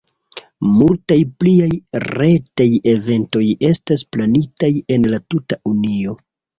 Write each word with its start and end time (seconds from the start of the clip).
Multaj 0.77 1.17
pliaj 1.43 1.69
retaj 2.07 2.67
eventoj 2.97 3.45
estas 3.73 4.09
planitaj 4.17 4.75
en 4.99 5.11
la 5.17 5.25
tuta 5.31 5.65
Unio. 5.77 6.23